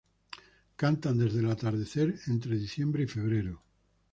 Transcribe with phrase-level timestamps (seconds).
[0.77, 3.61] Cantan desde el atardecer, entre diciembre y febrero.